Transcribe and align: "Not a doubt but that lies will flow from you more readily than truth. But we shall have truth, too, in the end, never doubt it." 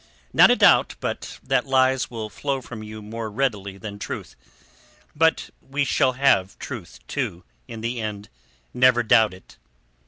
"Not 0.33 0.49
a 0.49 0.55
doubt 0.55 0.95
but 0.99 1.37
that 1.43 1.67
lies 1.67 2.09
will 2.09 2.27
flow 2.31 2.59
from 2.59 2.81
you 2.81 3.03
more 3.03 3.29
readily 3.29 3.77
than 3.77 3.99
truth. 3.99 4.35
But 5.15 5.51
we 5.61 5.83
shall 5.85 6.13
have 6.13 6.57
truth, 6.57 6.97
too, 7.07 7.43
in 7.67 7.81
the 7.81 8.01
end, 8.01 8.27
never 8.73 9.03
doubt 9.03 9.31
it." 9.35 9.57